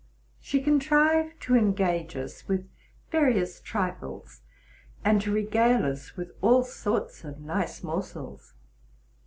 [0.39, 2.67] She contrived to engage us with
[3.11, 4.41] various trifles,
[5.05, 8.55] and to regale us with all sorts of nice morsels.